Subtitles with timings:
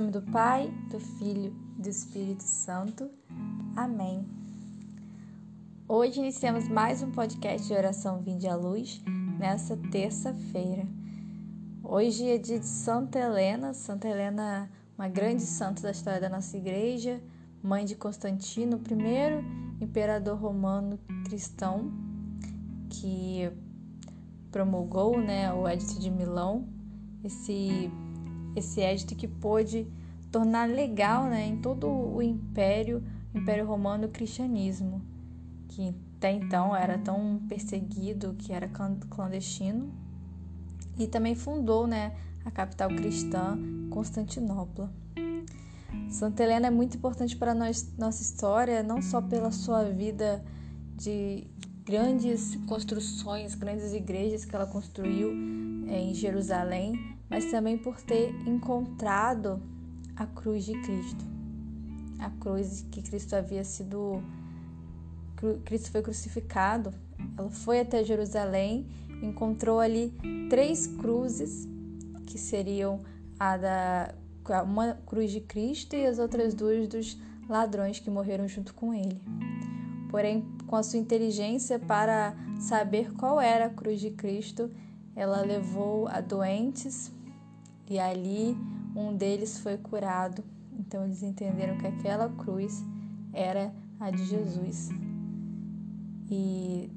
[0.00, 3.10] nome do Pai, do Filho e do Espírito Santo.
[3.76, 4.26] Amém.
[5.86, 9.02] Hoje iniciamos mais um podcast de oração Vinde à Luz
[9.38, 10.88] nessa terça-feira.
[11.84, 13.74] Hoje é dia de Santa Helena.
[13.74, 17.22] Santa Helena, uma grande santa da história da nossa igreja,
[17.62, 19.44] mãe de Constantino, primeiro
[19.82, 21.92] imperador romano cristão
[22.88, 23.52] que
[24.50, 26.66] promulgou né, o Edito de Milão,
[27.22, 27.92] esse
[28.54, 29.86] esse édito que pôde
[30.30, 33.02] tornar legal né, em todo o império,
[33.34, 35.02] império romano, o cristianismo,
[35.68, 38.68] que até então era tão perseguido, que era
[39.08, 39.92] clandestino,
[40.98, 43.58] e também fundou né, a capital cristã,
[43.90, 44.92] Constantinopla.
[46.08, 50.44] Santa Helena é muito importante para nós, nossa história, não só pela sua vida
[50.96, 51.46] de
[51.84, 59.62] grandes construções, grandes igrejas que ela construiu em Jerusalém, mas também por ter encontrado
[60.16, 61.24] a cruz de Cristo.
[62.18, 64.20] A cruz que Cristo havia sido.
[65.64, 66.92] Cristo foi crucificado.
[67.38, 68.86] Ela foi até Jerusalém,
[69.22, 70.12] encontrou ali
[70.50, 71.66] três cruzes,
[72.26, 73.00] que seriam
[73.38, 74.14] a da.
[74.64, 77.16] Uma cruz de Cristo e as outras duas dos
[77.48, 79.20] ladrões que morreram junto com ele.
[80.10, 84.68] Porém, com a sua inteligência para saber qual era a cruz de Cristo,
[85.14, 87.12] ela levou a doentes,
[87.90, 88.56] e ali
[88.94, 90.44] um deles foi curado.
[90.78, 92.82] Então eles entenderam que aquela cruz
[93.32, 94.88] era a de Jesus.
[96.30, 96.88] E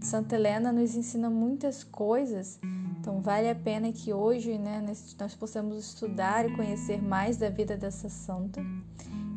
[0.00, 2.58] Santa Helena nos ensina muitas coisas,
[2.98, 4.82] então vale a pena que hoje né,
[5.20, 8.60] nós possamos estudar e conhecer mais da vida dessa santa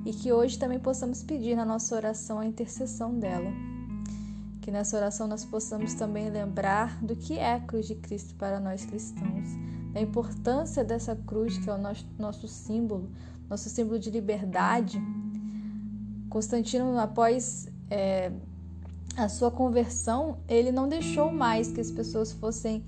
[0.06, 3.52] e que hoje também possamos pedir na nossa oração a intercessão dela.
[4.62, 8.60] Que nessa oração nós possamos também lembrar do que é a cruz de Cristo para
[8.60, 9.50] nós cristãos
[9.96, 13.10] da importância dessa cruz, que é o nosso, nosso símbolo,
[13.50, 15.02] nosso símbolo de liberdade.
[16.30, 18.30] Constantino, após é,
[19.16, 22.84] a sua conversão, ele não deixou mais que as pessoas fossem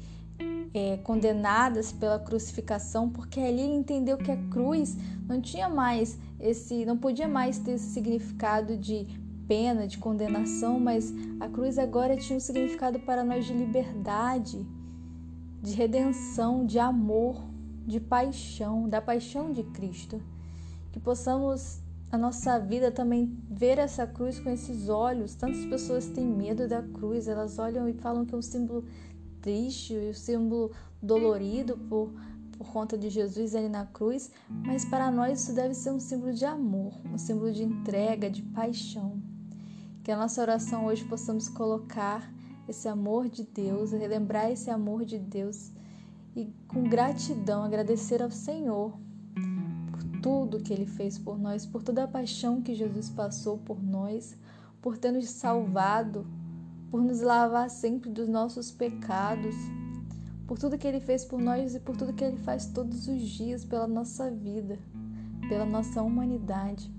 [0.73, 4.97] é, condenadas pela crucificação, porque ali ele entendeu que a cruz
[5.29, 9.07] não tinha mais esse, não podia mais ter esse significado de
[9.47, 14.67] pena, de condenação, mas a cruz agora tinha um significado para nós de liberdade
[15.61, 17.43] de redenção, de amor,
[17.85, 20.21] de paixão, da paixão de Cristo.
[20.91, 21.81] Que possamos
[22.11, 25.35] a nossa vida também ver essa cruz com esses olhos.
[25.35, 28.85] Tantas pessoas têm medo da cruz, elas olham e falam que é um símbolo
[29.41, 32.11] triste, um símbolo dolorido por,
[32.57, 34.31] por conta de Jesus ali na cruz,
[34.65, 38.41] mas para nós isso deve ser um símbolo de amor, um símbolo de entrega, de
[38.41, 39.21] paixão.
[40.03, 42.31] Que a nossa oração hoje possamos colocar
[42.67, 45.71] esse amor de Deus, relembrar esse amor de Deus
[46.35, 48.97] e com gratidão agradecer ao Senhor
[49.91, 53.81] por tudo que Ele fez por nós, por toda a paixão que Jesus passou por
[53.81, 54.37] nós,
[54.81, 56.27] por ter nos salvado,
[56.91, 59.55] por nos lavar sempre dos nossos pecados,
[60.45, 63.21] por tudo que Ele fez por nós e por tudo que Ele faz todos os
[63.21, 64.77] dias pela nossa vida,
[65.47, 66.91] pela nossa humanidade.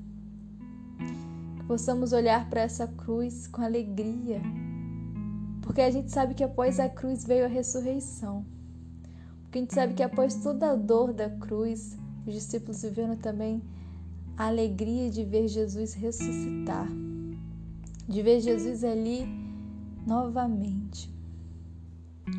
[1.57, 4.41] Que possamos olhar para essa cruz com alegria
[5.69, 8.43] porque a gente sabe que após a cruz veio a ressurreição.
[9.43, 11.95] Porque a gente sabe que após toda a dor da cruz,
[12.27, 13.63] os discípulos viveram também
[14.35, 16.89] a alegria de ver Jesus ressuscitar,
[18.09, 19.29] de ver Jesus ali
[20.07, 21.15] novamente.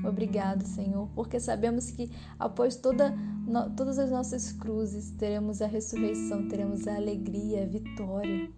[0.03, 3.11] Obrigado, Senhor, porque sabemos que após toda,
[3.45, 8.49] no, todas as nossas cruzes teremos a ressurreição, teremos a alegria, a vitória.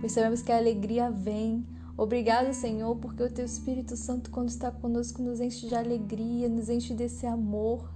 [0.00, 1.66] Pois sabemos que a alegria vem
[1.96, 6.70] Obrigado, Senhor, porque o Teu Espírito Santo, quando está conosco, nos enche de alegria, nos
[6.70, 7.92] enche desse amor.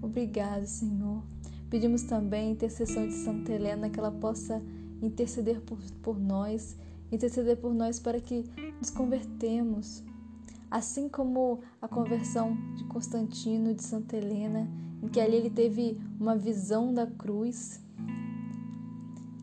[0.00, 1.22] Obrigado, Senhor.
[1.68, 4.62] Pedimos também a intercessão de Santa Helena, que ela possa
[5.02, 6.76] interceder por, por nós,
[7.10, 8.44] interceder por nós para que
[8.78, 10.04] nos convertemos.
[10.70, 14.70] Assim como a conversão de Constantino, de Santa Helena,
[15.02, 17.80] em que ali ele teve uma visão da cruz,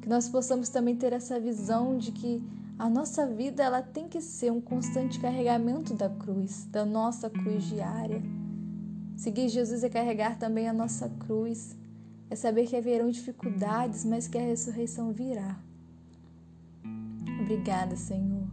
[0.02, 2.42] que nós possamos também ter essa visão de que
[2.80, 7.66] a nossa vida ela tem que ser um constante carregamento da cruz, da nossa cruz
[7.66, 8.24] diária.
[9.18, 11.76] Seguir Jesus é carregar também a nossa cruz,
[12.30, 15.60] é saber que haverão dificuldades, mas que a ressurreição virá.
[17.42, 18.48] Obrigada, Senhor.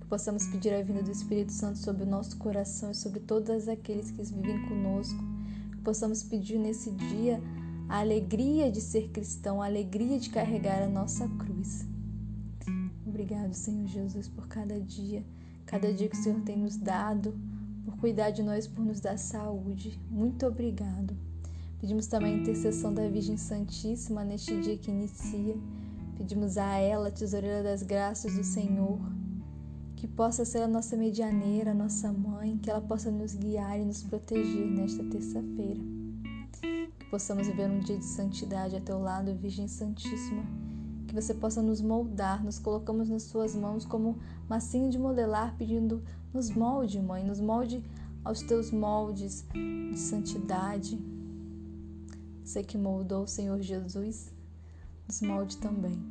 [0.00, 3.68] Que possamos pedir a vinda do Espírito Santo sobre o nosso coração e sobre todos
[3.68, 5.18] aqueles que vivem conosco.
[5.72, 7.42] Que possamos pedir nesse dia
[7.88, 11.90] a alegria de ser cristão, a alegria de carregar a nossa cruz.
[13.12, 15.22] Obrigado, Senhor Jesus, por cada dia,
[15.66, 17.38] cada dia que o Senhor tem nos dado,
[17.84, 20.00] por cuidar de nós, por nos dar saúde.
[20.10, 21.14] Muito obrigado.
[21.78, 25.54] Pedimos também a intercessão da Virgem Santíssima neste dia que inicia.
[26.16, 28.98] Pedimos a ela, tesoureira das graças do Senhor,
[29.94, 33.84] que possa ser a nossa medianeira, a nossa mãe, que ela possa nos guiar e
[33.84, 35.82] nos proteger nesta terça-feira.
[36.98, 40.71] Que possamos viver um dia de santidade a teu lado, Virgem Santíssima.
[41.12, 44.16] Que você possa nos moldar, nos colocamos nas suas mãos como
[44.48, 47.84] massinha de modelar, pedindo nos molde, mãe, nos molde
[48.24, 50.98] aos teus moldes de santidade.
[52.42, 54.32] Você que moldou o Senhor Jesus,
[55.06, 56.02] nos molde também.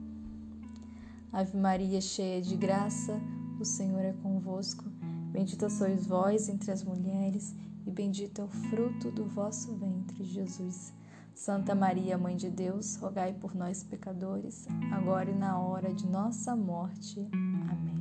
[1.33, 3.19] Ave Maria, cheia de graça,
[3.59, 4.83] o Senhor é convosco.
[5.31, 7.55] Bendita sois vós entre as mulheres,
[7.87, 10.93] e bendito é o fruto do vosso ventre, Jesus.
[11.33, 16.55] Santa Maria, Mãe de Deus, rogai por nós, pecadores, agora e na hora de nossa
[16.55, 17.19] morte.
[17.69, 17.99] Amém.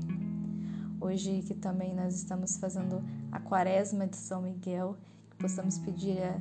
[1.01, 4.97] Hoje que também nós estamos fazendo a quaresma de São Miguel,
[5.31, 6.41] que possamos pedir a,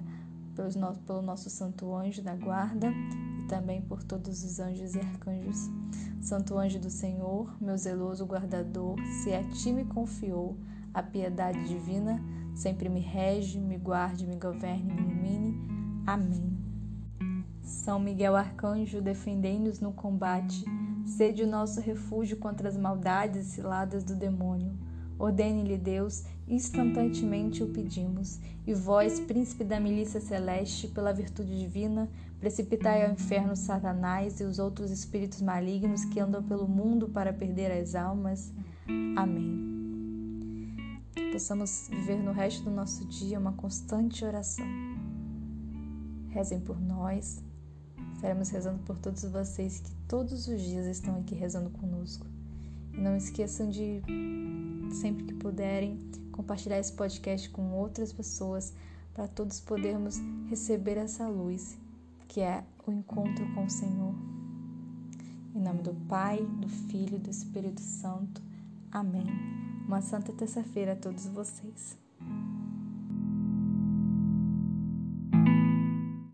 [1.05, 2.91] pelo nosso santo anjo da guarda
[3.49, 5.69] também por todos os anjos e arcanjos.
[6.21, 10.55] Santo anjo do Senhor, meu zeloso guardador, se a ti me confiou
[10.93, 12.21] a piedade divina,
[12.55, 15.57] sempre me rege, me guarde, me governe, me ilumine.
[16.05, 16.48] Amém.
[17.69, 20.65] São Miguel Arcanjo, defendei-nos no combate,
[21.05, 24.75] sede o nosso refúgio contra as maldades e ciladas do demônio.
[25.19, 28.39] Ordene-lhe Deus, instantaneamente o pedimos.
[28.65, 34.57] E vós, príncipe da milícia celeste, pela virtude divina, precipitai ao inferno Satanás e os
[34.57, 38.51] outros espíritos malignos que andam pelo mundo para perder as almas.
[39.15, 39.69] Amém.
[41.31, 44.65] Possamos viver no resto do nosso dia uma constante oração.
[46.29, 47.47] Rezem por nós.
[48.19, 52.27] Estaremos rezando por todos vocês que todos os dias estão aqui rezando conosco.
[52.93, 54.01] E não esqueçam de
[54.91, 55.97] sempre que puderem,
[56.33, 58.73] compartilhar esse podcast com outras pessoas
[59.13, 60.17] para todos podermos
[60.49, 61.77] receber essa luz
[62.27, 64.13] que é o encontro com o Senhor.
[65.55, 68.41] Em nome do Pai, do Filho e do Espírito Santo.
[68.91, 69.27] Amém.
[69.87, 71.97] Uma santa terça-feira a todos vocês.